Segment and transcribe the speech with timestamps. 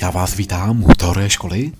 [0.00, 1.72] Já vás vítám u teorie školy,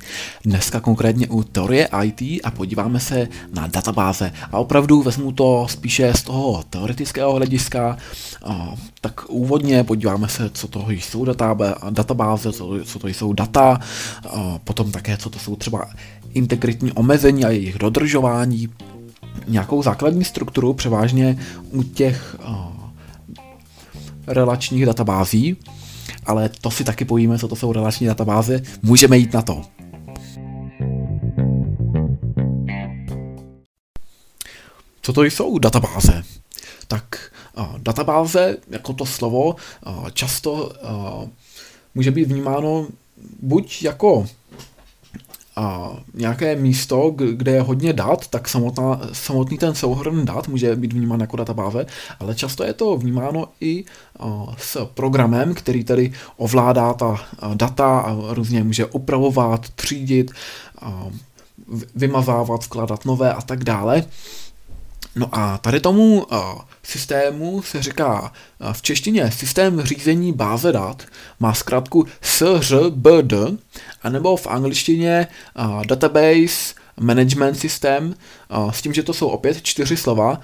[0.44, 4.32] dneska konkrétně u teorie IT a podíváme se na databáze.
[4.52, 7.96] A opravdu vezmu to spíše z toho teoretického hlediska,
[9.00, 11.24] tak úvodně podíváme se, co to jsou
[11.90, 13.80] databáze, co, co to jsou data,
[14.64, 15.90] potom také, co to jsou třeba
[16.34, 18.68] integritní omezení a jejich dodržování,
[19.48, 21.38] nějakou základní strukturu, převážně
[21.70, 22.36] u těch
[24.30, 25.56] relačních databází,
[26.26, 28.62] ale to si taky pojíme, co to jsou relační databáze.
[28.82, 29.62] Můžeme jít na to.
[35.02, 36.22] Co to jsou databáze?
[36.88, 41.28] Tak uh, databáze, jako to slovo, uh, často uh,
[41.94, 42.86] může být vnímáno
[43.42, 44.26] buď jako
[45.60, 50.92] a nějaké místo, kde je hodně dat, tak samotná, samotný ten souhrn dat může být
[50.92, 51.86] vnímán jako databáze,
[52.20, 53.84] ale často je to vnímáno i
[54.56, 57.16] s programem, který tedy ovládá ta
[57.54, 60.30] data a různě může upravovat, třídit,
[61.94, 64.04] vymazávat, vkládat nové a tak dále.
[65.16, 66.26] No a tady tomu
[66.82, 68.32] systému se říká
[68.72, 71.02] v češtině systém řízení báze dat,
[71.40, 73.32] má zkrátku SRBD,
[74.02, 75.26] anebo v angličtině
[75.86, 78.14] database management systém,
[78.70, 80.40] s tím, že to jsou opět čtyři slova.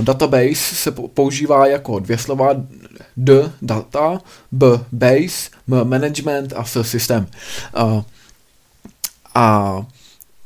[0.00, 2.48] Database se používá jako dvě slova
[3.16, 4.20] D data,
[4.52, 7.26] B base, M management a S systém.
[9.34, 9.86] A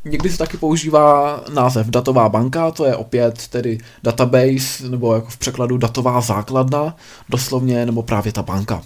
[0.05, 5.37] Někdy se taky používá název datová banka, to je opět tedy database, nebo jako v
[5.37, 6.97] překladu datová základna,
[7.29, 8.83] doslovně, nebo právě ta banka.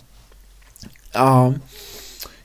[1.15, 1.55] A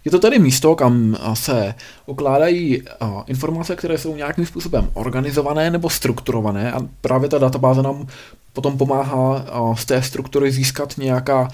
[0.06, 2.84] je to tedy místo, kam se ukládají
[3.28, 8.08] informace, které jsou nějakým způsobem organizované nebo strukturované a právě ta databáze nám
[8.54, 11.48] potom pomáhá z té struktury získat nějaká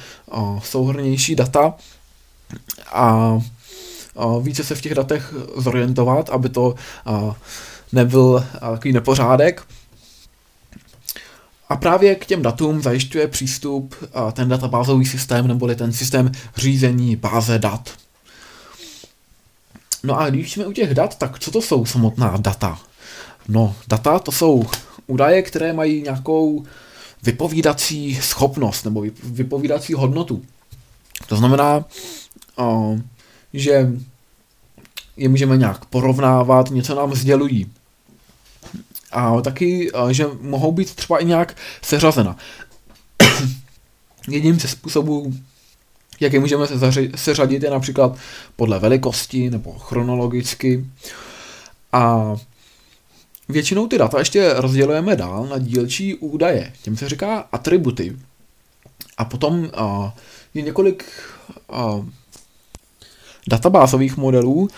[0.64, 1.74] souhrnější data
[2.94, 3.40] a
[4.42, 6.76] více se v těch datech zorientovat, aby to
[7.92, 9.64] nebyl takový nepořádek.
[11.70, 13.96] A právě k těm datům zajišťuje přístup
[14.34, 17.90] ten databázový systém neboli ten systém řízení báze dat.
[20.04, 22.80] No a když jsme u těch dat, tak co to jsou samotná data?
[23.48, 24.66] No, data to jsou
[25.08, 26.66] údaje, které mají nějakou
[27.24, 30.42] vypovídací schopnost nebo vypovídací hodnotu.
[31.28, 31.86] To znamená,
[33.54, 33.92] že
[35.20, 37.72] je můžeme nějak porovnávat, něco nám sdělují.
[39.12, 42.36] A taky, že mohou být třeba i nějak seřazena.
[44.30, 45.34] Jedním ze způsobů,
[46.20, 46.68] jak je můžeme
[47.16, 48.18] seřadit, je například
[48.56, 50.86] podle velikosti nebo chronologicky.
[51.94, 52.36] A
[53.50, 56.74] většinou ty data ještě rozdělujeme dál na dílčí údaje.
[56.82, 58.18] Těm se říká atributy.
[59.18, 60.10] A potom uh,
[60.54, 61.06] je několik
[61.68, 62.06] uh,
[63.50, 64.70] databázových modelů.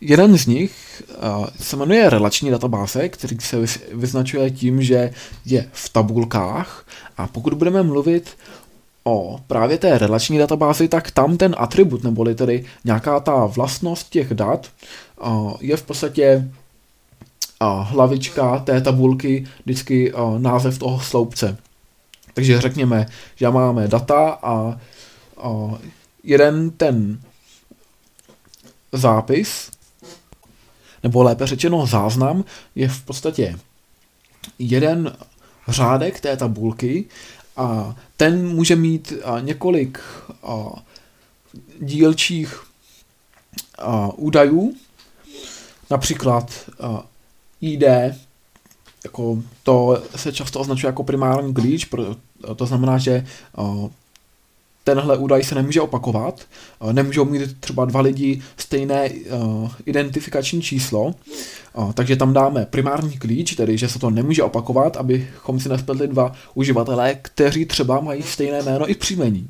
[0.00, 3.56] Jeden z nich uh, se jmenuje relační databáze, který se
[3.92, 5.10] vyznačuje tím, že
[5.46, 8.36] je v tabulkách a pokud budeme mluvit
[9.04, 14.34] o právě té relační databázi, tak tam ten atribut, neboli tedy nějaká ta vlastnost těch
[14.34, 14.70] dat,
[15.26, 16.50] uh, je v podstatě
[17.62, 21.56] uh, hlavička té tabulky, vždycky název toho sloupce.
[22.34, 23.06] Takže řekněme,
[23.36, 24.80] že máme data a
[26.24, 27.20] jeden ten
[28.92, 29.70] zápis,
[31.02, 32.44] nebo lépe řečeno záznam,
[32.74, 33.58] je v podstatě
[34.58, 35.16] jeden
[35.68, 37.04] řádek té tabulky
[37.56, 40.00] a ten může mít několik
[41.80, 42.64] dílčích
[44.16, 44.74] údajů,
[45.90, 46.70] například
[47.60, 47.82] ID,
[49.04, 51.88] jako to se často označuje jako primární klíč,
[52.56, 53.26] to znamená, že
[54.84, 61.14] tenhle údaj se nemůže opakovat, eh, nemůžou mít třeba dva lidi stejné uh, identifikační číslo,
[61.74, 66.08] uh, takže tam dáme primární klíč, tedy že se to nemůže opakovat, abychom si nespletli
[66.08, 69.48] dva uživatelé, kteří třeba mají stejné jméno i příjmení.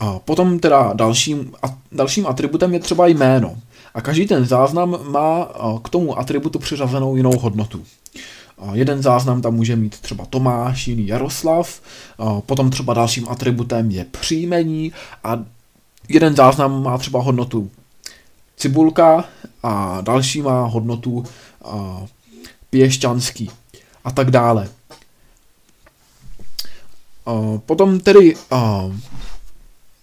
[0.00, 1.52] A potom teda dalším,
[1.92, 3.56] dalším atributem je třeba jméno.
[3.94, 5.48] A každý ten záznam má
[5.82, 7.84] k tomu atributu přiřazenou jinou hodnotu.
[8.72, 11.82] Jeden záznam tam může mít třeba Tomáš, jiný Jaroslav,
[12.46, 14.92] potom třeba dalším atributem je příjmení
[15.24, 15.44] a
[16.08, 17.70] jeden záznam má třeba hodnotu
[18.56, 19.24] Cibulka
[19.62, 21.24] a další má hodnotu
[22.70, 23.50] Pěšťanský
[24.04, 24.68] a tak dále.
[27.66, 28.36] Potom tedy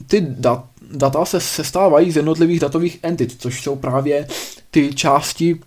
[0.08, 4.28] ty dat, data se sestávají z jednotlivých datových entit, což jsou právě
[4.72, 5.60] ty části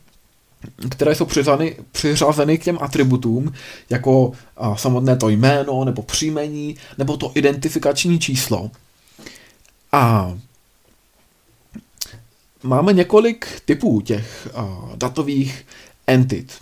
[0.90, 3.52] které jsou přiřazeny, přiřazeny k těm atributům,
[3.90, 8.70] jako a, samotné to jméno, nebo příjmení, nebo to identifikační číslo.
[9.92, 10.34] A
[12.62, 15.66] máme několik typů těch a, datových
[16.06, 16.52] entit.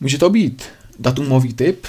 [0.00, 0.62] Může to být
[0.98, 1.86] datumový typ.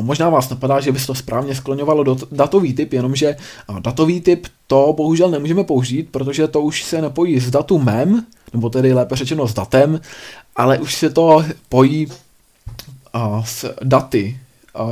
[0.00, 3.36] Možná vás napadá, že by se to správně skloňovalo do datový typ, jenomže
[3.80, 8.92] datový typ to bohužel nemůžeme použít, protože to už se nepojí s datumem, nebo tedy
[8.92, 10.00] lépe řečeno s datem,
[10.56, 12.06] ale už se to pojí
[13.44, 14.38] s daty,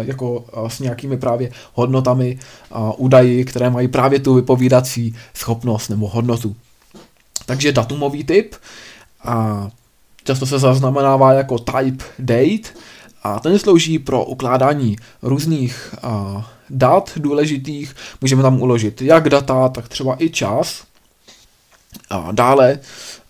[0.01, 2.39] jako s nějakými právě hodnotami,
[2.71, 6.57] a, údaji, které mají právě tu vypovídací schopnost nebo hodnotu.
[7.47, 8.55] Takže datumový typ
[9.25, 9.69] a
[10.25, 12.69] často se zaznamenává jako type date
[13.25, 17.95] a ten slouží pro ukládání různých a, dat důležitých.
[18.21, 20.85] Můžeme tam uložit jak data, tak třeba i čas.
[22.11, 22.79] A dále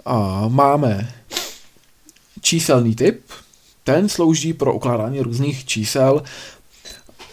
[0.05, 1.11] a, máme
[2.41, 3.21] číselný typ.
[3.85, 6.23] Ten slouží pro ukládání různých čísel.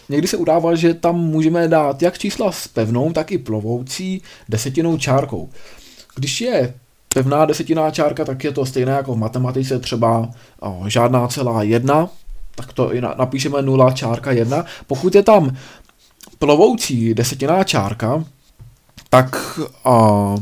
[0.10, 4.98] Někdy se udává, že tam můžeme dát jak čísla s pevnou, tak i plovoucí desetinou
[4.98, 5.50] čárkou.
[6.16, 6.74] Když je
[7.13, 10.30] pevná desetiná čárka, tak je to stejné jako v matematice, třeba
[10.60, 12.10] o, žádná celá jedna,
[12.56, 14.65] tak to napíšeme 0 čárka 1.
[14.88, 15.57] Pokud je tam
[16.39, 18.24] plovoucí desetiná čárka,
[19.09, 20.38] tak o,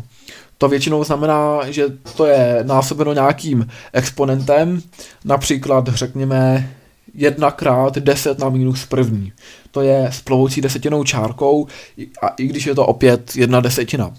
[0.58, 1.86] to většinou znamená, že
[2.16, 4.82] to je násobeno nějakým exponentem,
[5.26, 6.70] například řekněme
[7.14, 9.34] 1 krát 10 na minus první.
[9.72, 11.68] To je s plovoucí desetinou čárkou,
[12.22, 14.14] a i když je to opět jedna desetina.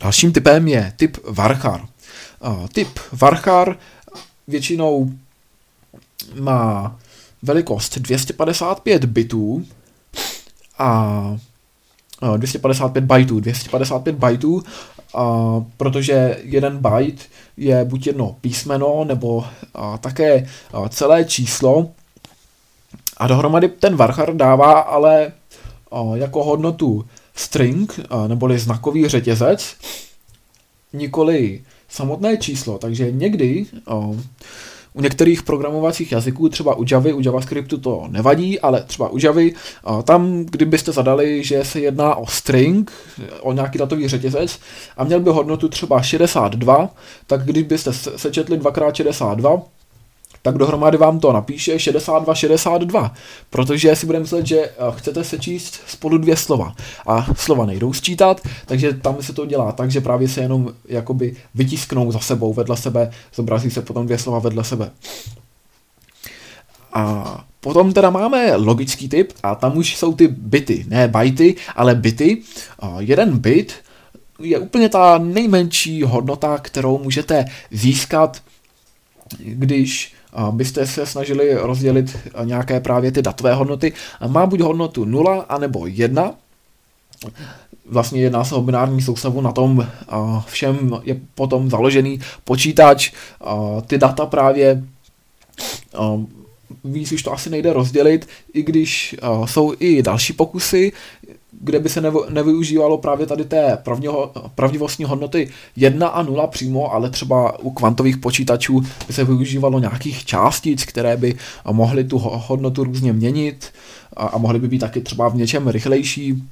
[0.00, 1.86] Dalším typem je typ Varchar.
[2.72, 3.76] Typ Varchar
[4.48, 5.10] většinou
[6.40, 6.96] má
[7.42, 9.64] velikost 255 bitů
[10.78, 11.36] a
[12.36, 14.62] 255 bajtů, 255 bajtů,
[15.14, 17.24] a protože jeden byte
[17.56, 19.44] je buď jedno písmeno, nebo
[19.74, 21.90] a, také a, celé číslo.
[23.16, 25.32] A dohromady ten varchar dává ale
[25.92, 29.74] a, jako hodnotu string, neboli znakový řetězec,
[30.92, 32.78] nikoli samotné číslo.
[32.78, 33.66] Takže někdy
[34.94, 39.54] u některých programovacích jazyků, třeba u Javy, u JavaScriptu to nevadí, ale třeba u Javy,
[40.04, 42.92] tam, kdybyste zadali, že se jedná o string,
[43.40, 44.58] o nějaký datový řetězec
[44.96, 46.94] a měl by hodnotu třeba 62,
[47.26, 49.62] tak kdybyste sečetli 2x62,
[50.42, 53.10] tak dohromady vám to napíše 62-62,
[53.50, 56.74] protože si budeme myslet, že eh, chcete sečíst spolu dvě slova
[57.06, 61.36] a slova nejdou sčítat, takže tam se to dělá tak, že právě se jenom jakoby
[61.54, 64.90] vytisknou za sebou vedle sebe, zobrazí se potom dvě slova vedle sebe.
[66.92, 71.94] A potom teda máme logický typ a tam už jsou ty bity, ne bajty, ale
[71.94, 72.42] bity.
[72.98, 73.74] Jeden bit
[74.40, 78.42] je úplně ta nejmenší hodnota, kterou můžete získat,
[79.38, 80.14] když
[80.50, 83.92] byste se snažili rozdělit nějaké právě ty datové hodnoty.
[84.26, 86.34] Má buď hodnotu 0 anebo 1.
[87.86, 89.86] Vlastně jedná se o binární soustavu, na tom
[90.46, 93.12] všem je potom založený počítač,
[93.86, 94.84] ty data právě
[96.84, 100.92] víc už to asi nejde rozdělit, i když jsou i další pokusy,
[101.60, 103.78] kde by se nevyužívalo právě tady té
[104.54, 110.24] pravdivostní hodnoty 1 a 0 přímo, ale třeba u kvantových počítačů by se využívalo nějakých
[110.24, 111.34] částic, které by
[111.72, 113.72] mohly tu hodnotu různě měnit
[114.16, 116.42] a, a mohly by být taky třeba v něčem rychlejší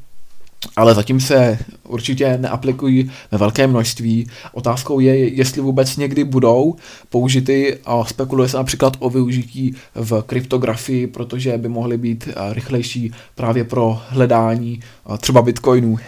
[0.77, 4.27] ale zatím se určitě neaplikují ve velké množství.
[4.53, 6.77] Otázkou je, jestli vůbec někdy budou
[7.09, 13.65] použity a spekuluje se například o využití v kryptografii, protože by mohly být rychlejší právě
[13.65, 14.81] pro hledání
[15.19, 15.99] třeba bitcoinů.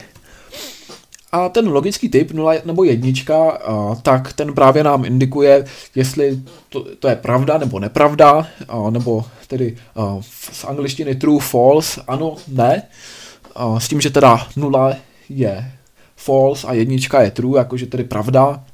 [1.33, 3.59] A ten logický typ 0 nebo jednička,
[4.03, 5.65] tak ten právě nám indikuje,
[5.95, 8.47] jestli to, to je pravda nebo nepravda,
[8.91, 9.77] nebo tedy
[10.53, 12.83] z angličtiny true, false, ano, ne
[13.79, 14.97] s tím, že teda nula
[15.29, 15.73] je
[16.17, 18.65] false a jednička je true, jakože tedy pravda.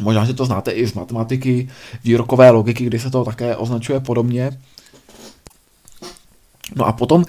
[0.00, 1.68] Možná, že to znáte i z matematiky,
[2.04, 4.58] výrokové logiky, kdy se to také označuje podobně.
[6.76, 7.24] No a potom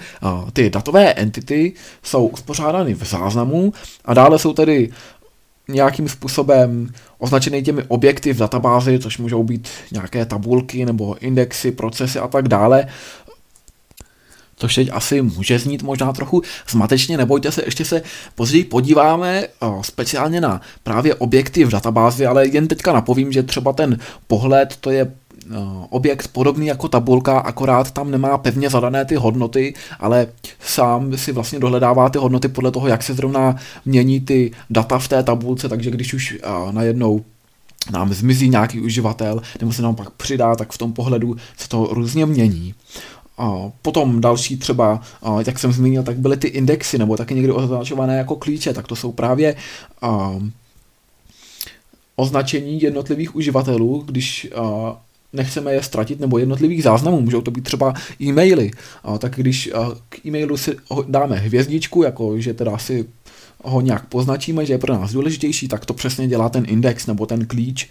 [0.52, 3.72] ty datové entity jsou uspořádány v záznamu
[4.04, 4.92] a dále jsou tedy
[5.68, 12.18] nějakým způsobem označeny těmi objekty v databázi, což můžou být nějaké tabulky nebo indexy, procesy
[12.18, 12.86] a tak dále
[14.56, 18.02] což teď asi může znít možná trochu zmatečně, nebojte se, ještě se
[18.34, 23.72] později podíváme o, speciálně na právě objekty v databázi, ale jen teďka napovím, že třeba
[23.72, 25.12] ten pohled to je
[25.90, 30.26] objekt podobný jako tabulka, akorát tam nemá pevně zadané ty hodnoty, ale
[30.60, 35.08] sám si vlastně dohledává ty hodnoty podle toho, jak se zrovna mění ty data v
[35.08, 36.38] té tabulce, takže když už
[36.70, 37.24] najednou
[37.92, 41.88] nám zmizí nějaký uživatel, nebo se nám pak přidá, tak v tom pohledu se to
[41.90, 42.74] různě mění.
[43.82, 45.00] Potom další třeba,
[45.46, 48.96] jak jsem zmínil, tak byly ty indexy, nebo taky někdy označované jako klíče, tak to
[48.96, 49.56] jsou právě
[52.16, 54.48] označení jednotlivých uživatelů, když
[55.32, 58.70] nechceme je ztratit, nebo jednotlivých záznamů, můžou to být třeba e-maily,
[59.18, 59.70] tak když
[60.08, 60.76] k e-mailu si
[61.08, 63.08] dáme hvězdičku, jako že teda si
[63.64, 67.26] ho nějak poznačíme, že je pro nás důležitější, tak to přesně dělá ten index nebo
[67.26, 67.90] ten klíč.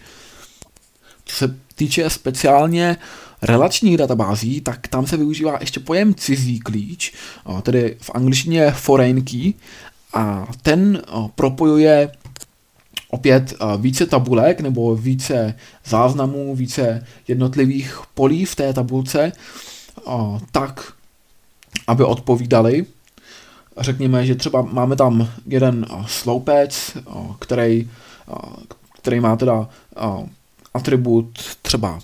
[1.26, 2.98] Co se týče speciálně
[3.42, 7.14] relačních databází, tak tam se využívá ještě pojem cizí klíč,
[7.62, 9.54] tedy v angličtině foreign key,
[10.14, 11.02] a ten
[11.36, 12.12] propojuje
[13.10, 19.32] opět více tabulek nebo více záznamů, více jednotlivých polí v té tabulce,
[20.52, 20.94] tak,
[21.88, 22.86] aby odpovídali.
[23.78, 26.98] Řekněme, že třeba máme tam jeden sloupec,
[27.40, 27.90] který,
[29.02, 29.70] který má teda
[30.74, 32.00] atribut třeba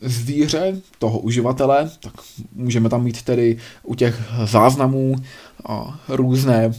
[0.00, 2.12] zvíře toho uživatele, tak
[2.52, 5.14] můžeme tam mít tedy u těch záznamů
[6.08, 6.72] různé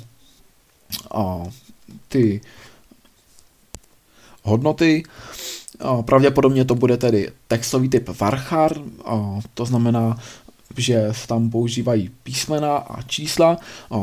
[2.07, 2.41] ty
[4.43, 5.03] hodnoty.
[6.05, 8.71] Pravděpodobně to bude tedy textový typ varchar,
[9.53, 10.17] to znamená,
[10.77, 13.57] že tam používají písmena a čísla,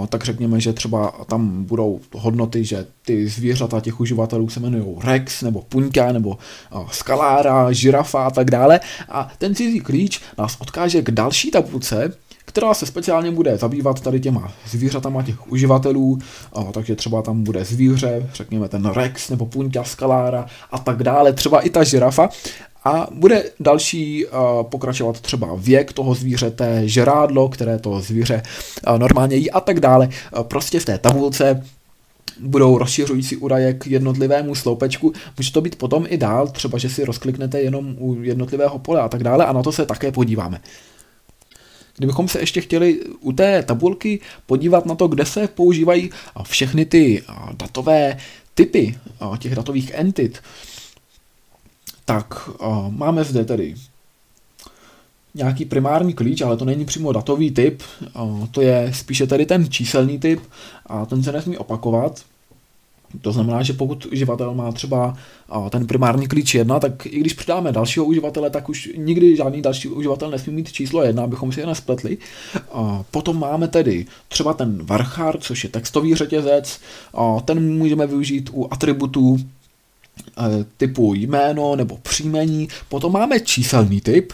[0.09, 5.43] tak řekněme, že třeba tam budou hodnoty, že ty zvířata těch uživatelů se jmenují Rex,
[5.43, 6.39] nebo Puňka, nebo
[6.91, 8.81] Skalára, Žirafa a tak dále.
[9.09, 12.13] A ten cizí klíč nás odkáže k další tabulce,
[12.45, 16.19] která se speciálně bude zabývat tady těma zvířatama těch uživatelů,
[16.53, 21.33] a, takže třeba tam bude zvíře, řekněme ten Rex nebo Punta Skalára a tak dále,
[21.33, 22.29] třeba i ta žirafa.
[22.85, 28.43] A bude další uh, pokračovat třeba věk toho zvířete, žerádlo, které to zvíře
[28.89, 30.09] uh, normálně jí a tak dále.
[30.37, 31.65] Uh, prostě v té tabulce
[32.41, 35.13] budou rozšiřující údaje k jednotlivému sloupečku.
[35.37, 39.09] Může to být potom i dál, třeba že si rozkliknete jenom u jednotlivého pole a
[39.09, 40.61] tak dále a na to se také podíváme.
[41.97, 46.11] Kdybychom se ještě chtěli u té tabulky podívat na to, kde se používají
[46.43, 47.23] všechny ty
[47.59, 48.17] datové
[48.55, 48.99] typy
[49.39, 50.39] těch datových entit,
[52.05, 52.51] tak
[52.89, 53.75] máme zde tedy
[55.35, 57.83] nějaký primární klíč, ale to není přímo datový typ,
[58.51, 60.41] to je spíše tedy ten číselný typ
[60.87, 62.23] a ten se nesmí opakovat.
[63.21, 65.17] To znamená, že pokud uživatel má třeba
[65.71, 69.89] ten primární klíč 1, tak i když přidáme dalšího uživatele, tak už nikdy žádný další
[69.89, 72.19] uživatel nesmí mít číslo 1, abychom si je nespletli.
[73.11, 76.81] Potom máme tedy třeba ten varchar, což je textový řetězec,
[77.45, 79.39] ten můžeme využít u atributů
[80.77, 82.69] typu jméno nebo příjmení.
[82.89, 84.33] Potom máme číselný typ,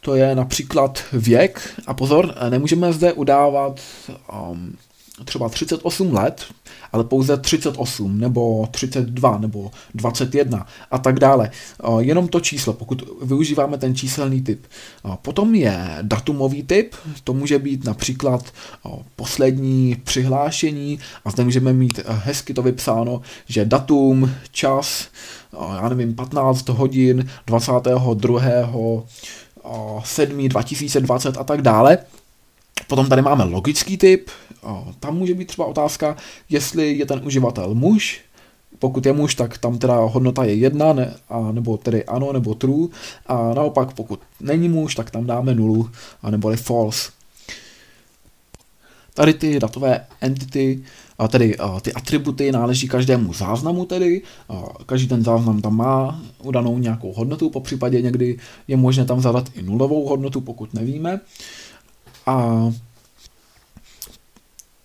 [0.00, 3.80] to je například věk a pozor, nemůžeme zde udávat
[4.50, 4.76] um,
[5.24, 6.44] třeba 38 let,
[6.92, 11.50] ale pouze 38 nebo 32 nebo 21 a tak dále.
[11.98, 14.66] Jenom to číslo, pokud využíváme ten číselný typ.
[15.22, 18.52] Potom je datumový typ, to může být například
[19.16, 25.08] poslední přihlášení a zde můžeme mít hezky to vypsáno, že datum, čas,
[25.76, 28.42] já nevím, 15 hodin 22.
[30.04, 30.48] 7.
[30.48, 31.98] 2020 a tak dále.
[32.86, 34.30] Potom tady máme logický typ,
[35.00, 36.16] tam může být třeba otázka,
[36.48, 38.20] jestli je ten uživatel muž,
[38.78, 42.54] pokud je muž, tak tam teda hodnota je jedna, ne, a, nebo tedy ano, nebo
[42.54, 42.88] true,
[43.26, 45.90] a naopak pokud není muž, tak tam dáme nulu,
[46.22, 47.10] a neboli false.
[49.14, 50.84] Tady ty datové entity,
[51.18, 56.20] a tedy a ty atributy náleží každému záznamu tedy, a každý ten záznam tam má
[56.42, 58.38] udanou nějakou hodnotu, po případě někdy
[58.68, 61.20] je možné tam zadat i nulovou hodnotu, pokud nevíme.
[62.26, 62.66] A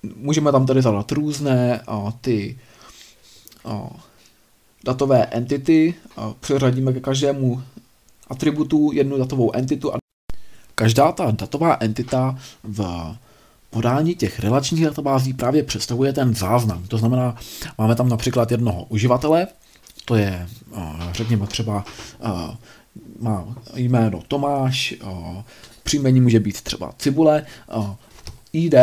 [0.03, 2.59] můžeme tam tedy zadat různé a, ty
[3.65, 3.89] a,
[4.85, 7.63] datové entity, a přeřadíme ke každému
[8.27, 9.97] atributu jednu datovou entitu a
[10.75, 13.15] každá ta datová entita v
[13.69, 16.83] podání těch relačních databází právě představuje ten záznam.
[16.87, 17.35] To znamená,
[17.77, 19.47] máme tam například jednoho uživatele,
[20.05, 20.47] to je,
[21.11, 21.85] řekněme třeba,
[23.19, 24.93] má jméno Tomáš,
[25.83, 27.45] příjmení může být třeba Cibule,
[28.57, 28.75] ID,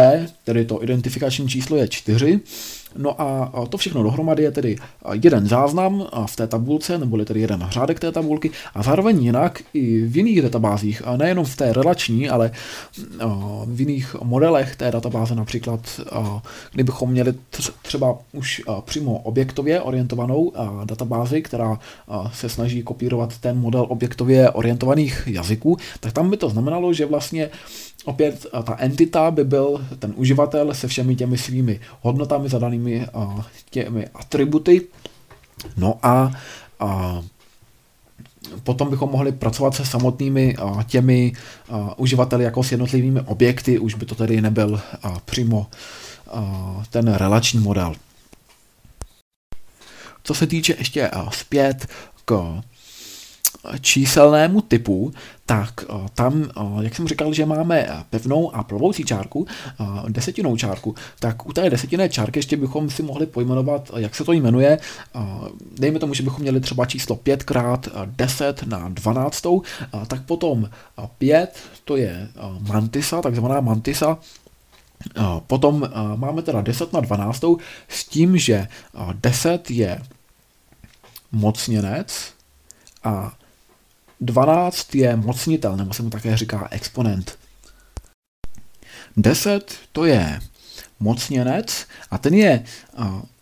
[0.45, 2.41] tedy to identifikační číslo je 4,
[2.97, 4.77] No a to všechno dohromady je tedy
[5.13, 10.01] jeden záznam v té tabulce, neboli tedy jeden řádek té tabulky a zároveň jinak i
[10.01, 12.51] v jiných databázích, nejenom v té relační, ale
[13.67, 16.01] v jiných modelech té databáze například,
[16.73, 17.35] kdybychom měli
[17.83, 20.53] třeba už přímo objektově orientovanou
[20.85, 21.79] databázi, která
[22.33, 27.51] se snaží kopírovat ten model objektově orientovaných jazyků, tak tam by to znamenalo, že vlastně
[28.05, 32.84] opět ta entita by byl ten uživatel se všemi těmi svými hodnotami zadanými
[33.71, 34.87] těmi atributy
[35.77, 36.33] No a,
[36.81, 37.23] a
[38.65, 41.33] potom bychom mohli pracovat se samotnými a, těmi
[41.69, 45.67] a, uživateli jako s jednotlivými objekty, už by to tedy nebyl a, přímo
[46.31, 47.95] a, ten relační model.
[50.25, 51.87] Co se týče ještě a, zpět
[52.25, 52.61] k
[53.81, 55.13] číselnému typu,
[55.47, 59.47] tak tam, jak jsem říkal, že máme pevnou a plovoucí čárku,
[60.09, 64.33] desetinou čárku, tak u té desetinné čárky ještě bychom si mohli pojmenovat, jak se to
[64.33, 64.79] jmenuje.
[65.79, 69.47] Dejme tomu, že bychom měli třeba číslo 5 krát 10 na 12,
[70.07, 70.71] tak potom
[71.19, 72.29] 5 to je
[72.61, 74.19] mantisa, takzvaná mantisa,
[75.47, 77.45] Potom máme teda 10 na 12
[77.89, 78.69] s tím, že
[79.21, 80.03] 10 je
[81.33, 82.33] mocněnec
[83.05, 83.33] a
[84.21, 87.39] 12 je mocnitel, nebo se mu také říká exponent.
[89.17, 90.41] 10 to je
[91.01, 92.65] mocněnec a ten je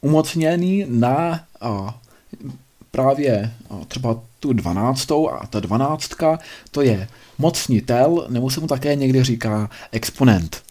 [0.00, 1.44] umocněný na
[2.90, 3.54] právě
[3.88, 6.38] třeba tu dvanáctou a ta dvanáctka
[6.70, 10.62] to je mocnitel, nebo se mu také někdy říká exponent.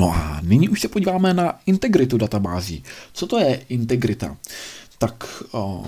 [0.00, 2.84] No a nyní už se podíváme na integritu databází.
[3.12, 4.36] Co to je integrita?
[4.98, 5.86] Tak uh,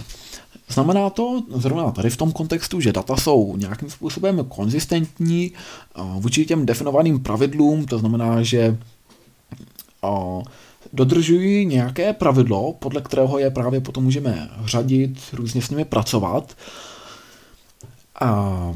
[0.69, 5.53] Znamená to zrovna tady v tom kontextu, že data jsou nějakým způsobem konzistentní
[6.19, 8.79] vůči těm definovaným pravidlům, to znamená, že
[10.93, 16.57] dodržují nějaké pravidlo, podle kterého je právě potom můžeme řadit, různě s nimi pracovat.
[18.21, 18.75] A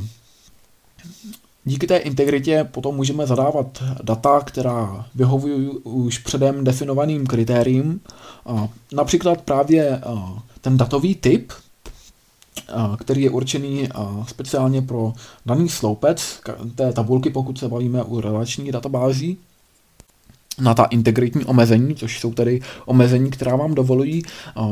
[1.65, 8.01] díky té integritě potom můžeme zadávat data, která vyhovují už předem definovaným kritériím.
[8.93, 10.01] Například právě
[10.61, 11.53] ten datový typ,
[12.99, 13.89] který je určený
[14.29, 15.13] speciálně pro
[15.47, 16.41] daný sloupec
[16.75, 19.39] té tabulky, pokud se bavíme u relační databází,
[20.61, 24.23] na ta integritní omezení, což jsou tedy omezení, která vám dovolují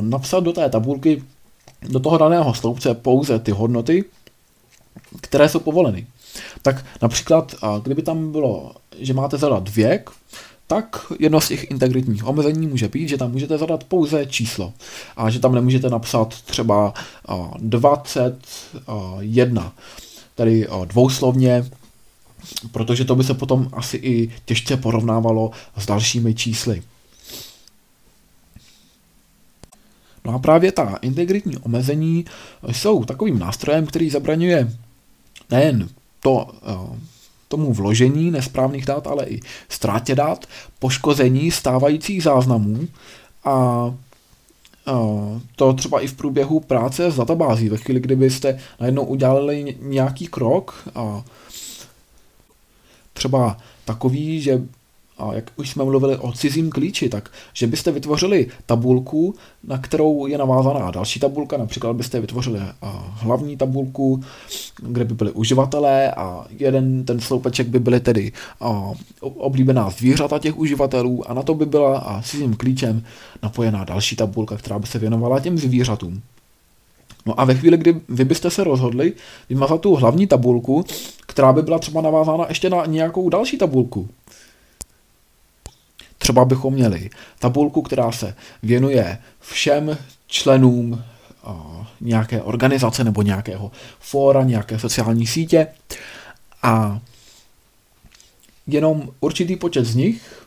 [0.01, 1.23] napsat do té tabulky,
[1.89, 4.05] do toho daného sloupce pouze ty hodnoty,
[5.21, 6.07] které jsou povoleny.
[6.63, 10.11] Tak například, kdyby tam bylo, že máte zadat věk,
[10.71, 14.73] tak jedno z těch integritních omezení může být, že tam můžete zadat pouze číslo
[15.17, 16.95] a že tam nemůžete napsat třeba
[17.59, 19.73] 21,
[20.35, 21.71] tedy dvouslovně,
[22.73, 26.83] protože to by se potom asi i těžce porovnávalo s dalšími čísly.
[30.25, 32.25] No a právě ta integritní omezení
[32.73, 34.73] jsou takovým nástrojem, který zabraňuje
[35.51, 35.89] nejen
[36.21, 36.51] to
[37.49, 40.47] tomu vložení nesprávných dát, ale i ztrátě dát,
[40.79, 42.89] poškození stávajících záznamů
[43.45, 43.95] a
[45.57, 47.69] to třeba i v průběhu práce s databází.
[47.69, 51.25] Ve chvíli, kdybyste najednou udělali nějaký krok, a
[53.13, 54.63] třeba takový, že
[55.19, 60.27] a jak už jsme mluvili o cizím klíči, tak že byste vytvořili tabulku, na kterou
[60.27, 62.61] je navázaná další tabulka, například byste vytvořili
[63.13, 64.23] hlavní tabulku,
[64.83, 68.33] kde by byly uživatelé a jeden ten sloupeček by byly tedy
[69.21, 73.05] oblíbená zvířata těch uživatelů a na to by byla cizím klíčem
[73.43, 76.23] napojená další tabulka, která by se věnovala těm zvířatům.
[77.27, 79.13] No a ve chvíli, kdy vy byste se rozhodli
[79.49, 80.85] vymazat tu hlavní tabulku,
[81.27, 84.09] která by byla třeba navázána ještě na nějakou další tabulku,
[86.29, 91.05] Třeba bychom měli tabulku, která se věnuje všem členům
[92.01, 95.67] nějaké organizace nebo nějakého fóra, nějaké sociální sítě.
[96.63, 97.01] A
[98.67, 100.47] jenom určitý počet z nich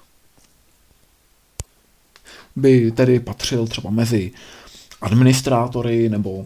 [2.56, 4.32] by tedy patřil třeba mezi
[5.02, 6.46] administrátory nebo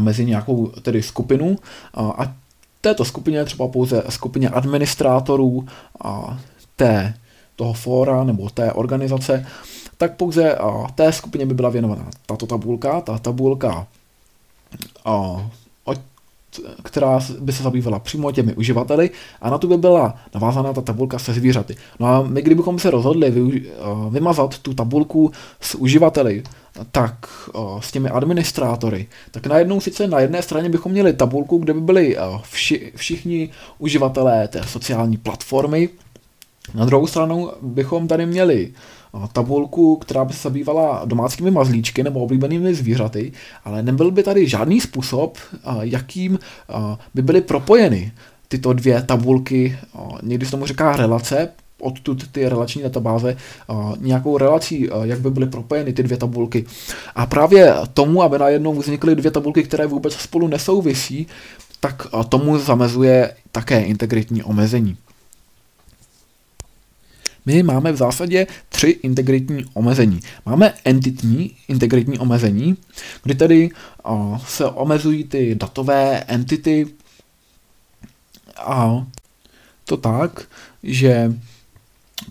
[0.00, 1.56] mezi nějakou tedy skupinu.
[1.94, 2.34] A
[2.80, 5.66] této skupině třeba pouze skupině administrátorů
[6.04, 6.40] a
[6.76, 7.14] té
[7.62, 9.46] toho fóra nebo té organizace,
[9.98, 10.58] tak pouze
[10.94, 13.86] té skupině by byla věnovaná tato tabulka, ta tabulka,
[16.82, 21.18] která by se zabývala přímo těmi uživateli a na tu by byla navázaná ta tabulka
[21.18, 21.76] se zvířaty.
[22.00, 23.70] No a my kdybychom se rozhodli vy,
[24.10, 26.42] vymazat tu tabulku s uživateli,
[26.92, 27.26] tak
[27.80, 32.16] s těmi administrátory, tak najednou sice na jedné straně bychom měli tabulku, kde by byli
[32.50, 35.88] vši, všichni uživatelé té sociální platformy,
[36.74, 38.72] na druhou stranu bychom tady měli
[39.32, 43.32] tabulku, která by se zabývala domácími mazlíčky nebo oblíbenými zvířaty,
[43.64, 45.38] ale nebyl by tady žádný způsob,
[45.80, 46.38] jakým
[47.14, 48.12] by byly propojeny
[48.48, 49.78] tyto dvě tabulky,
[50.22, 51.48] někdy se tomu říká relace,
[51.80, 53.36] odtud ty relační databáze
[54.00, 56.64] nějakou relací, jak by byly propojeny ty dvě tabulky.
[57.14, 61.26] A právě tomu, aby najednou vznikly dvě tabulky, které vůbec spolu nesouvisí,
[61.80, 64.96] tak tomu zamezuje také integritní omezení.
[67.46, 70.20] My máme v zásadě tři integritní omezení.
[70.46, 72.76] Máme entitní integritní omezení,
[73.22, 73.70] kdy tedy
[74.46, 76.86] se omezují ty datové entity
[78.56, 79.06] a
[79.84, 80.42] to tak,
[80.82, 81.32] že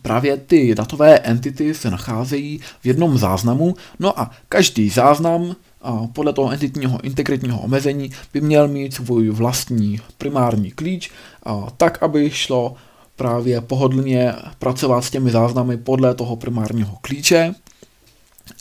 [0.02, 6.34] právě ty datové entity se nacházejí v jednom záznamu, no a každý záznam a podle
[6.34, 11.12] toho entitního integritního omezení by měl mít svůj vlastní primární klíč,
[11.44, 12.76] a tak aby šlo
[13.22, 17.56] právě pohodlně pracovat s těmi záznamy podle toho primárního klíče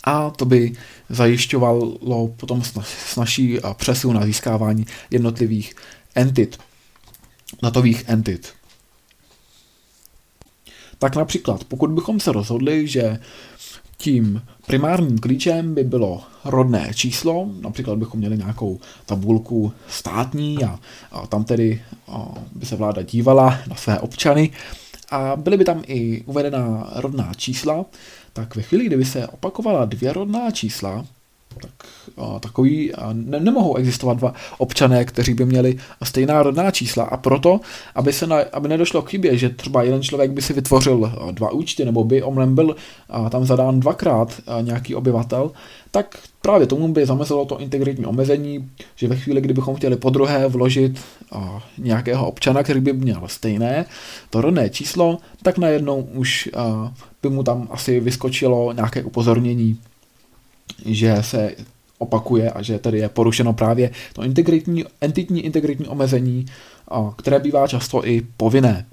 [0.05, 0.73] a to by
[1.09, 2.63] zajišťovalo potom
[3.09, 5.75] snažší přesun na získávání jednotlivých
[6.15, 6.59] entit,
[7.63, 8.53] datových entit.
[10.99, 13.19] Tak například, pokud bychom se rozhodli, že
[14.01, 20.79] tím primárním klíčem by bylo rodné číslo, například bychom měli nějakou tabulku státní a,
[21.13, 24.51] a tam tedy a, by se vláda dívala na své občany.
[25.11, 27.85] A byly by tam i uvedená rodná čísla,
[28.33, 31.05] tak ve chvíli, kdyby se opakovala dvě rodná čísla,
[31.63, 31.71] tak
[32.17, 37.05] a, takový, a ne, nemohou existovat dva občané, kteří by měli stejná rodná čísla.
[37.05, 37.61] A proto,
[37.95, 41.51] aby, se na, aby nedošlo k chybě, že třeba jeden člověk by si vytvořil dva
[41.51, 42.77] účty, nebo by omlem byl
[43.09, 45.51] a, tam zadán dvakrát a, nějaký obyvatel,
[45.91, 50.49] tak právě tomu by zamezilo to integritní omezení, že ve chvíli, kdybychom chtěli po druhé
[50.49, 51.01] vložit
[51.33, 53.85] a, nějakého občana, který by měl stejné
[54.31, 59.79] to rodné číslo, tak najednou už a, by mu tam asi vyskočilo nějaké upozornění
[60.85, 61.55] že se
[61.99, 66.47] opakuje a že tady je porušeno právě to integritní, entitní integritní omezení,
[67.17, 68.87] které bývá často i povinné.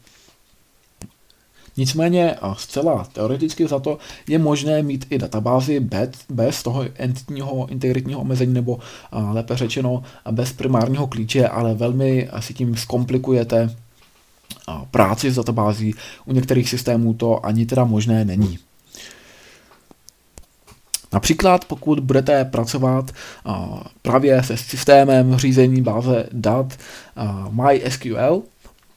[1.78, 8.22] Nicméně zcela teoreticky za to je možné mít i databázi bez, bez toho entitního integritního
[8.22, 8.80] omezení nebo
[9.32, 13.76] lépe řečeno bez primárního klíče, ale velmi si tím zkomplikujete
[14.92, 15.96] práci s databází.
[16.26, 18.60] U některých systémů to ani teda možné není.
[21.14, 23.12] Například pokud budete pracovat
[24.02, 26.74] právě se systémem řízení báze dat
[27.52, 28.42] MySQL,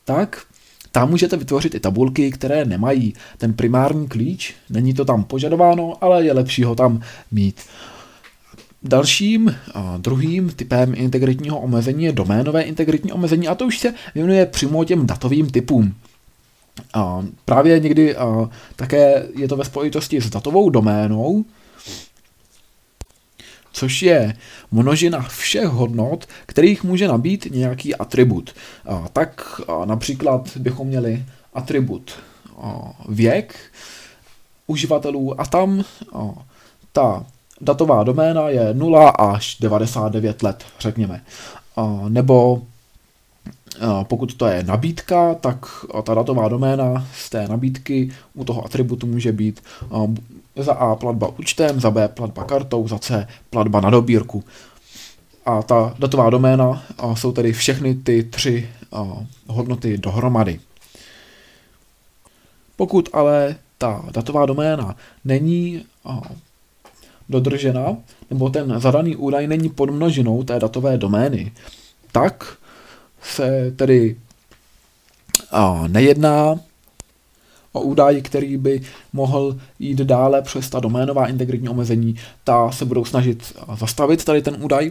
[0.04, 0.42] tak
[0.92, 6.24] tam můžete vytvořit i tabulky, které nemají ten primární klíč, není to tam požadováno, ale
[6.24, 7.60] je lepší ho tam mít.
[8.82, 9.56] Dalším
[9.98, 15.06] druhým typem integritního omezení je doménové integritní omezení a to už se věnuje přímo těm
[15.06, 15.94] datovým typům.
[16.94, 21.44] A právě někdy a, také je to ve spojitosti s datovou doménou,
[23.72, 24.36] což je
[24.70, 28.54] množina všech hodnot, kterých může nabít nějaký atribut.
[29.12, 32.12] Tak například bychom měli atribut
[33.08, 33.54] věk
[34.66, 35.84] uživatelů a tam
[36.92, 37.26] ta
[37.60, 41.22] datová doména je 0 až 99 let, řekněme.
[42.08, 42.62] Nebo
[44.02, 45.66] pokud to je nabídka, tak
[46.02, 49.62] ta datová doména z té nabídky u toho atributu může být
[50.56, 54.44] za A platba účtem, za B platba kartou, za C platba na dobírku.
[55.46, 56.82] A ta datová doména
[57.14, 58.68] jsou tedy všechny ty tři
[59.46, 60.60] hodnoty dohromady.
[62.76, 65.84] Pokud ale ta datová doména není
[67.28, 67.96] dodržena,
[68.30, 71.52] nebo ten zadaný údaj není podmnožinou té datové domény,
[72.12, 72.56] tak
[73.22, 74.16] se tedy
[75.86, 76.60] nejedná
[77.72, 78.80] o údaj, který by
[79.12, 84.56] mohl jít dále přes ta doménová integritní omezení, ta se budou snažit zastavit tady ten
[84.60, 84.90] údaj.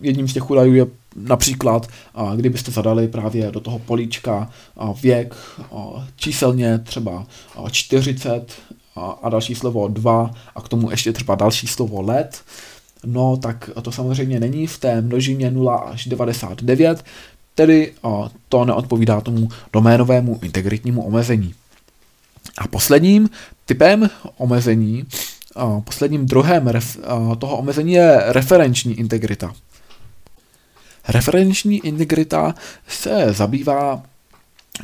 [0.00, 1.88] Jedním z těch údajů je například,
[2.36, 4.50] kdybyste zadali právě do toho políčka
[5.02, 5.34] věk
[6.16, 7.26] číselně třeba
[7.70, 8.52] 40
[9.22, 12.42] a další slovo 2 a k tomu ještě třeba další slovo let,
[13.06, 17.04] no tak to samozřejmě není v té množině 0 až 99,
[17.54, 17.92] tedy
[18.48, 21.54] to neodpovídá tomu doménovému integritnímu omezení.
[22.58, 23.30] A posledním
[23.66, 25.04] typem omezení,
[25.84, 26.70] posledním druhem
[27.38, 29.52] toho omezení je referenční integrita.
[31.08, 32.54] Referenční integrita
[32.88, 34.02] se zabývá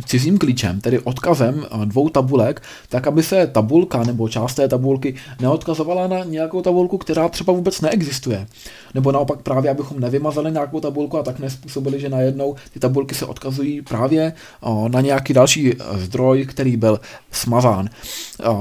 [0.04, 5.14] cizím klíčem, tedy odkazem eh, dvou tabulek, tak aby se tabulka nebo část té tabulky
[5.40, 8.46] neodkazovala na nějakou tabulku, která třeba vůbec neexistuje.
[8.94, 13.26] Nebo naopak právě, abychom nevymazali nějakou tabulku a tak nespůsobili, že najednou ty tabulky se
[13.26, 17.88] odkazují právě eh, na nějaký další eh, zdroj, který byl smazán.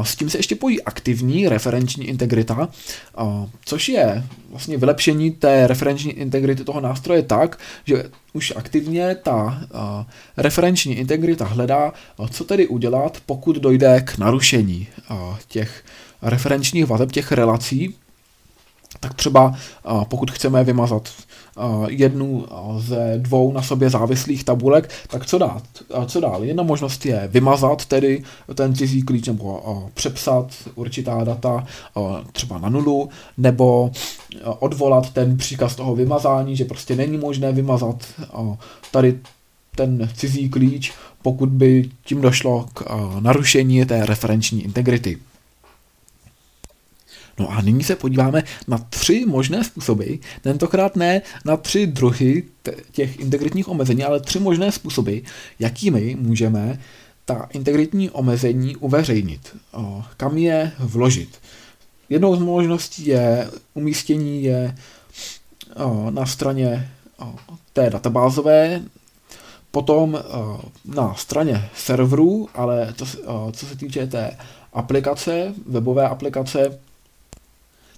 [0.03, 2.69] S tím se ještě pojí aktivní referenční integrita,
[3.65, 8.03] což je vlastně vylepšení té referenční integrity toho nástroje tak, že
[8.35, 9.61] už aktivně ta
[10.37, 11.93] referenční integrita hledá,
[12.31, 14.87] co tedy udělat, pokud dojde k narušení
[15.47, 15.83] těch
[16.21, 17.95] referenčních vazeb, těch relací,
[18.99, 19.55] tak třeba
[20.09, 21.09] pokud chceme vymazat
[21.87, 22.45] jednu
[22.77, 25.63] ze dvou na sobě závislých tabulek, tak co dát?
[26.05, 26.43] Co dál?
[26.43, 28.23] Jedna možnost je vymazat tedy
[28.55, 31.67] ten cizí klíč nebo přepsat určitá data
[32.31, 33.91] třeba na nulu, nebo
[34.59, 38.05] odvolat ten příkaz toho vymazání, že prostě není možné vymazat
[38.91, 39.19] tady
[39.75, 42.83] ten cizí klíč, pokud by tím došlo k
[43.19, 45.17] narušení té referenční integrity.
[47.39, 52.43] No a nyní se podíváme na tři možné způsoby, tentokrát ne na tři druhy
[52.91, 55.17] těch integritních omezení, ale tři možné způsoby,
[55.59, 56.79] jakými můžeme
[57.25, 59.57] ta integritní omezení uveřejnit,
[60.17, 61.29] kam je vložit.
[62.09, 64.75] Jednou z možností je umístění je
[66.09, 66.91] na straně
[67.73, 68.81] té databázové,
[69.71, 70.19] potom
[70.85, 73.05] na straně serverů, ale to,
[73.51, 74.37] co se týče té
[74.73, 76.79] aplikace, webové aplikace,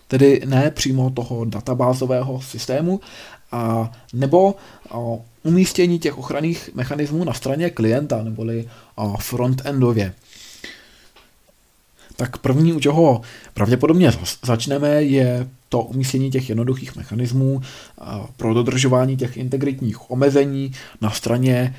[0.08, 3.00] tedy ne přímo toho databázového systému,
[3.52, 4.56] a nebo
[4.90, 4.98] a,
[5.44, 8.70] umístění těch ochranných mechanismů na straně klienta, neboli
[9.20, 10.14] frontendově.
[12.16, 13.22] Tak první, u čeho
[13.54, 14.12] pravděpodobně
[14.46, 17.62] začneme, je to umístění těch jednoduchých mechanismů
[18.38, 21.76] pro dodržování těch integritních omezení na straně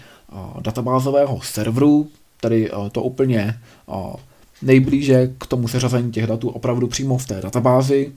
[0.61, 2.09] databázového serveru,
[2.41, 3.61] tedy to úplně
[4.63, 8.13] nejblíže k tomu seřazení těch datů opravdu přímo v té databázi.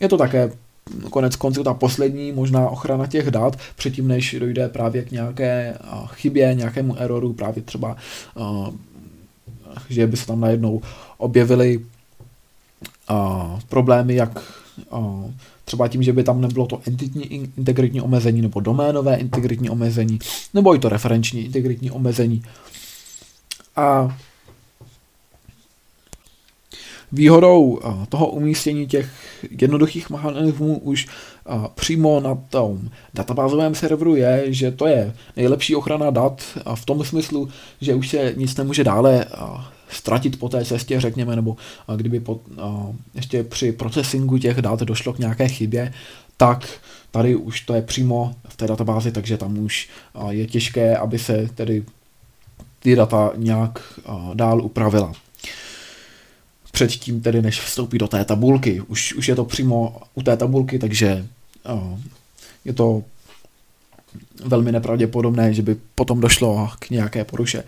[0.00, 0.52] Je to také
[1.10, 6.54] konec konců ta poslední možná ochrana těch dat, předtím než dojde právě k nějaké chybě,
[6.54, 7.96] nějakému eroru, právě třeba,
[9.88, 10.82] že by se tam najednou
[11.18, 11.80] objevily
[13.68, 14.62] problémy, jak
[15.64, 20.18] třeba tím, že by tam nebylo to entitní integritní omezení nebo doménové integritní omezení,
[20.54, 22.42] nebo i to referenční integritní omezení.
[23.76, 24.16] A
[27.12, 29.10] Výhodou toho umístění těch
[29.50, 31.06] jednoduchých mechanismů už
[31.74, 36.42] přímo na tom databázovém serveru je, že to je nejlepší ochrana dat
[36.74, 37.48] v tom smyslu,
[37.80, 39.24] že už se nic nemůže dále
[39.88, 41.56] ztratit po té cestě, řekněme, nebo
[41.96, 42.40] kdyby po,
[43.14, 45.92] ještě při procesingu těch dat došlo k nějaké chybě,
[46.36, 46.68] tak
[47.10, 49.88] tady už to je přímo v té databázi, takže tam už
[50.30, 51.84] je těžké, aby se tedy
[52.78, 54.00] ty data nějak
[54.34, 55.12] dál upravila
[56.72, 58.80] předtím tedy, než vstoupí do té tabulky.
[58.80, 61.26] Už, už je to přímo u té tabulky, takže
[61.72, 61.98] uh,
[62.64, 63.02] je to
[64.44, 67.64] velmi nepravděpodobné, že by potom došlo k nějaké poruše.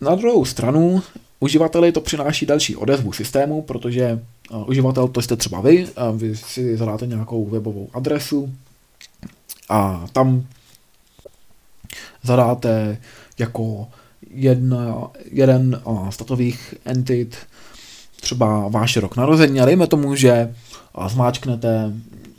[0.00, 1.02] Na druhou stranu,
[1.40, 6.36] uživateli to přináší další odezvu systému, protože uh, uživatel, to jste třeba vy, uh, vy
[6.36, 8.54] si zadáte nějakou webovou adresu
[9.68, 10.46] a tam
[12.22, 12.98] zadáte
[13.38, 13.88] jako
[14.36, 17.36] jedna, jeden uh, z datových entit
[18.20, 20.54] třeba váš rok narození a dejme tomu, že
[21.08, 21.92] zmáčknete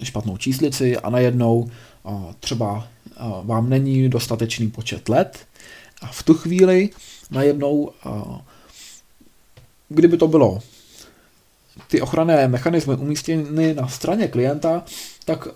[0.04, 1.70] špatnou číslici a najednou
[2.40, 2.88] třeba
[3.44, 5.38] vám není dostatečný počet let
[6.02, 6.90] a v tu chvíli
[7.32, 7.92] najednou,
[9.90, 10.60] kdyby to bylo
[11.88, 14.84] ty ochranné mechanismy umístěny na straně klienta,
[15.28, 15.48] tak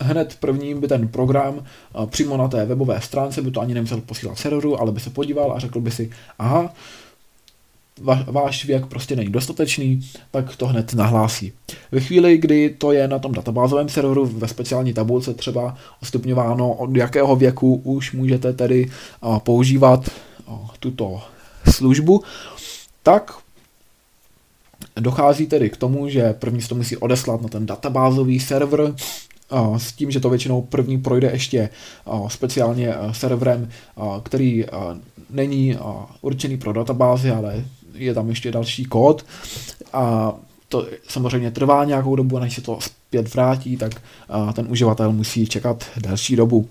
[0.00, 1.64] hned prvním by ten program
[2.06, 5.52] přímo na té webové stránce by to ani nemusel posílat serveru, ale by se podíval
[5.52, 6.74] a řekl by si, aha,
[8.26, 11.52] váš věk prostě není dostatečný, tak to hned nahlásí.
[11.92, 16.96] Ve chvíli, kdy to je na tom databázovém serveru ve speciální tabulce třeba stupňováno, od
[16.96, 18.90] jakého věku už můžete tedy
[19.38, 20.10] používat
[20.80, 21.22] tuto
[21.70, 22.22] službu,
[23.02, 23.34] tak
[25.00, 28.94] dochází tedy k tomu, že první se to musí odeslat na ten databázový server,
[29.76, 31.68] s tím, že to většinou první projde ještě
[32.28, 33.68] speciálně serverem,
[34.22, 34.64] který
[35.30, 35.78] není
[36.20, 39.26] určený pro databázy, ale je tam ještě další kód
[39.92, 40.34] a
[40.68, 44.02] to samozřejmě trvá nějakou dobu, než se to zpět vrátí, tak
[44.52, 46.68] ten uživatel musí čekat další dobu.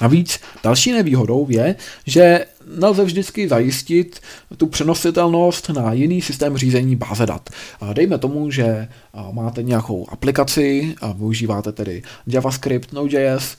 [0.00, 1.74] Navíc další nevýhodou je,
[2.06, 2.46] že
[2.78, 4.20] nelze vždycky zajistit
[4.56, 7.50] tu přenositelnost na jiný systém řízení báze dat.
[7.92, 8.88] Dejme tomu, že
[9.32, 13.56] máte nějakou aplikaci, a využíváte tedy JavaScript, Node.js,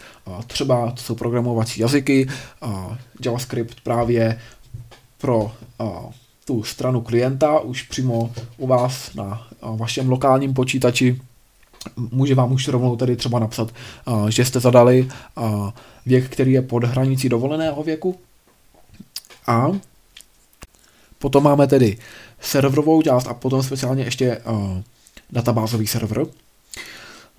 [0.48, 2.28] třeba to jsou programovací jazyky,
[3.26, 4.40] JavaScript právě
[5.18, 5.52] pro
[6.46, 11.22] tu stranu klienta už přímo u vás na vašem lokálním počítači
[12.12, 13.74] může vám už rovnou tady třeba napsat,
[14.30, 15.08] že jste zadali
[16.06, 18.16] věk, který je pod hranicí dovoleného věku.
[19.52, 19.72] A
[21.20, 21.98] potom máme tedy
[22.42, 24.42] serverovou část a potom speciálně ještě
[25.32, 26.26] databázový server.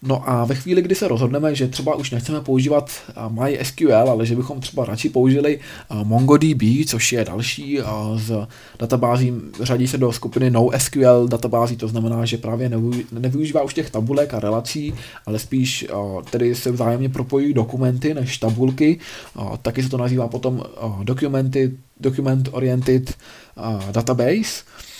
[0.04, 2.90] No a ve chvíli, kdy se rozhodneme, že třeba už nechceme používat
[3.28, 5.58] MySQL, ale že bychom třeba radši použili
[6.02, 7.78] MongoDB, což je další
[8.16, 8.46] z
[8.78, 12.70] databází, řadí se do skupiny NoSQL databází, to znamená, že právě
[13.12, 14.94] nevyužívá už těch tabulek a relací,
[15.26, 15.86] ale spíš
[16.30, 18.98] tedy se vzájemně propojí dokumenty než tabulky,
[19.62, 20.62] taky se to nazývá potom
[21.02, 23.14] documented, document oriented
[23.92, 24.91] database, Eh,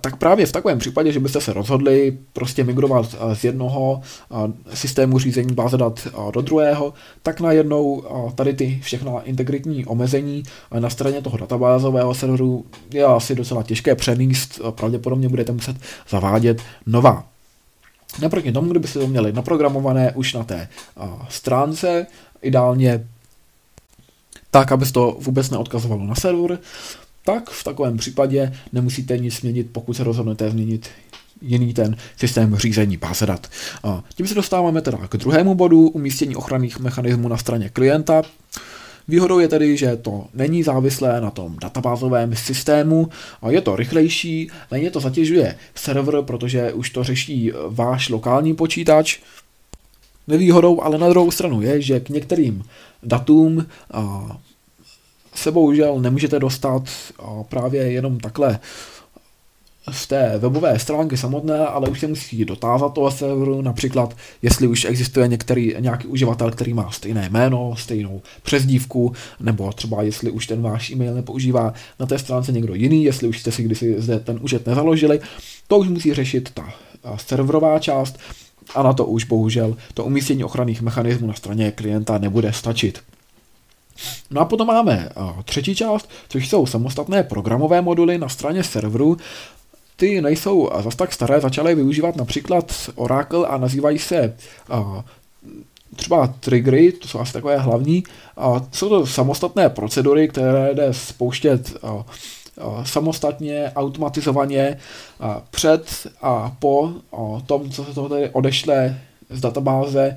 [0.00, 4.76] tak právě v takovém případě, že byste se rozhodli prostě migrovat eh, z jednoho eh,
[4.76, 10.42] systému řízení báze dat do druhého, tak najednou tady ty všechna integritní omezení
[10.78, 15.76] na straně toho databázového serveru je asi docela těžké přenést, pravděpodobně budete muset
[16.08, 17.24] zavádět nová.
[18.22, 20.68] Naproti tomu, kdybyste to měli naprogramované už na té
[21.28, 22.06] stránce,
[22.42, 23.08] ideálně
[24.50, 26.58] tak, aby to vůbec neodkazovalo na server,
[27.26, 30.88] tak v takovém případě nemusíte nic změnit, pokud se rozhodnete změnit
[31.42, 33.46] jiný ten systém řízení báze dat.
[33.84, 38.22] A tím se dostáváme teda k druhému bodu, umístění ochranných mechanismů na straně klienta.
[39.08, 43.08] Výhodou je tedy, že to není závislé na tom databázovém systému,
[43.42, 49.18] a je to rychlejší, méně to zatěžuje server, protože už to řeší váš lokální počítač.
[50.26, 52.64] Nevýhodou ale na druhou stranu je, že k některým
[53.02, 54.36] datům a
[55.36, 56.82] se bohužel nemůžete dostat
[57.48, 58.58] právě jenom takhle
[59.90, 64.84] z té webové stránky samotné, ale už se musí dotázat toho serveru, například jestli už
[64.84, 70.62] existuje některý, nějaký uživatel, který má stejné jméno, stejnou přezdívku, nebo třeba jestli už ten
[70.62, 74.38] váš e-mail nepoužívá na té stránce někdo jiný, jestli už jste si kdysi zde ten
[74.42, 75.20] účet nezaložili,
[75.68, 76.74] to už musí řešit ta
[77.16, 78.18] serverová část
[78.74, 82.98] a na to už bohužel to umístění ochranných mechanismů na straně klienta nebude stačit.
[84.30, 85.08] No a potom máme
[85.44, 89.16] třetí část, což jsou samostatné programové moduly na straně serveru.
[89.96, 94.36] Ty nejsou zas tak staré, začaly využívat například Oracle a nazývají se
[95.96, 98.04] třeba triggery, to jsou asi takové hlavní.
[98.72, 101.76] Jsou to samostatné procedury, které jde spouštět
[102.84, 104.78] samostatně, automatizovaně
[105.50, 106.92] před a po
[107.46, 110.16] tom, co se to tady odešle z databáze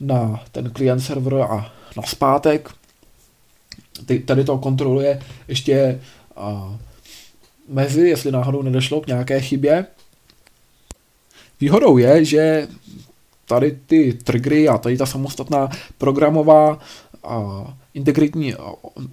[0.00, 2.70] na ten klient server a na zpátek
[4.24, 6.00] tady to kontroluje ještě
[6.36, 6.78] a,
[7.68, 9.86] mezi, jestli náhodou nedošlo k nějaké chybě.
[11.60, 12.68] Výhodou je, že
[13.46, 16.78] tady ty triggery a tady ta samostatná programová
[17.24, 18.54] a integritní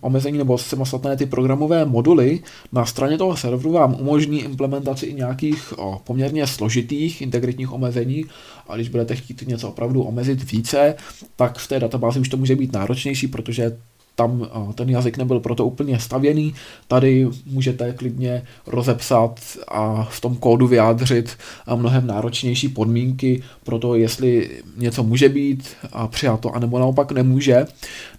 [0.02, 2.40] omezení nebo samostatné ty programové moduly
[2.72, 8.26] na straně toho serveru vám umožní implementaci i nějakých o, poměrně složitých integritních omezení
[8.68, 10.96] a když budete chtít něco opravdu omezit více,
[11.36, 13.78] tak v té databázi už to může být náročnější, protože
[14.18, 16.54] tam ten jazyk nebyl proto úplně stavěný.
[16.88, 21.38] Tady můžete klidně rozepsat a v tom kódu vyjádřit
[21.76, 27.66] mnohem náročnější podmínky pro to, jestli něco může být a přijato, anebo naopak nemůže.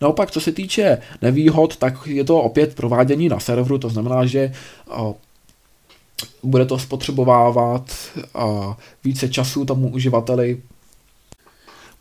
[0.00, 4.52] Naopak, co se týče nevýhod, tak je to opět provádění na serveru, to znamená, že
[6.42, 7.92] bude to spotřebovávat
[9.04, 10.60] více času tomu uživateli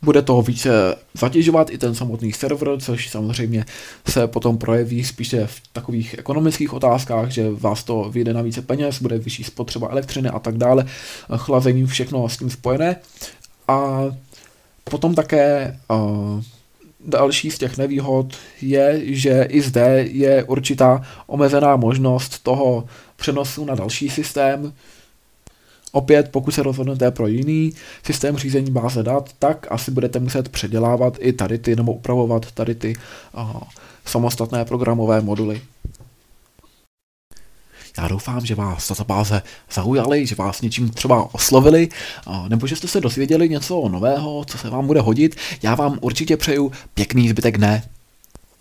[0.01, 3.65] bude to více zatěžovat i ten samotný server, což samozřejmě
[4.09, 9.01] se potom projeví spíše v takových ekonomických otázkách, že vás to vyjde na více peněz,
[9.01, 10.85] bude vyšší spotřeba elektřiny a tak dále,
[11.35, 12.95] chlazení, všechno s tím spojené.
[13.67, 14.03] A
[14.83, 16.41] potom také uh,
[17.05, 23.75] další z těch nevýhod je, že i zde je určitá omezená možnost toho přenosu na
[23.75, 24.73] další systém,
[25.97, 31.17] Opět, pokud se rozhodnete pro jiný systém řízení báze dat, tak asi budete muset předělávat
[31.19, 32.95] i tady ty, nebo upravovat tady ty
[33.33, 33.61] uh,
[34.05, 35.61] samostatné programové moduly.
[37.97, 41.89] Já doufám, že vás databáze zaujaly, že vás něčím třeba oslovili,
[42.47, 45.35] nebo že jste se dozvěděli něco nového, co se vám bude hodit.
[45.63, 47.83] Já vám určitě přeju pěkný zbytek dne.